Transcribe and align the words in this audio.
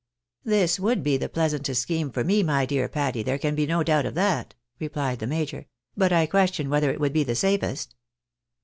"This 0.43 0.79
would 0.79 1.03
be 1.03 1.15
the 1.17 1.29
pleasantest 1.29 1.79
scheme 1.79 2.09
for 2.09 2.23
me, 2.23 2.41
my 2.41 2.65
dear 2.65 2.89
Patty, 2.89 3.21
there 3.21 3.37
can 3.37 3.53
be 3.53 3.67
no 3.67 3.83
doubt 3.83 4.07
of 4.07 4.15
that," 4.15 4.55
replied 4.79 5.19
the 5.19 5.27
major." 5.27 5.67
But 5.95 6.11
I 6.11 6.25
ques 6.25 6.55
tion 6.55 6.71
whether 6.71 6.89
it 6.89 6.99
would 6.99 7.13
be 7.13 7.23
the 7.23 7.35
safest." 7.35 7.93